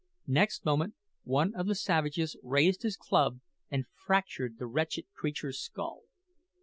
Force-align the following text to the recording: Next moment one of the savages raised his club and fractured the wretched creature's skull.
Next 0.25 0.65
moment 0.65 0.95
one 1.25 1.53
of 1.53 1.67
the 1.67 1.75
savages 1.75 2.35
raised 2.41 2.81
his 2.81 2.97
club 2.97 3.39
and 3.69 3.85
fractured 3.87 4.57
the 4.57 4.65
wretched 4.65 5.05
creature's 5.13 5.59
skull. 5.61 6.01